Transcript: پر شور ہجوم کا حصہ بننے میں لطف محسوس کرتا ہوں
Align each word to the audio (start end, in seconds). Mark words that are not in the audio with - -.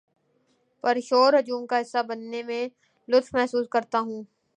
پر 0.83 0.97
شور 1.03 1.33
ہجوم 1.33 1.65
کا 1.67 1.79
حصہ 1.81 2.03
بننے 2.07 2.43
میں 2.43 2.67
لطف 3.07 3.33
محسوس 3.33 3.67
کرتا 3.71 3.99
ہوں 3.99 4.23